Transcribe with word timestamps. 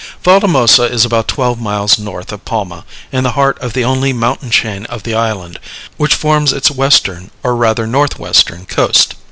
Valdemosa 0.23 0.85
is 0.85 1.05
about 1.05 1.27
twelve 1.27 1.61
miles 1.61 1.99
north 1.99 2.31
of 2.31 2.43
Palma, 2.43 2.85
in 3.11 3.23
the 3.23 3.33
heart 3.33 3.59
of 3.59 3.73
the 3.73 3.85
only 3.85 4.11
mountain 4.11 4.49
chain 4.49 4.87
of 4.87 5.03
the 5.03 5.13
island, 5.13 5.59
which 5.95 6.15
forms 6.15 6.51
its 6.51 6.71
western, 6.71 7.29
or 7.43 7.55
rather 7.55 7.85
northwestern 7.85 8.65
coast. 8.65 9.13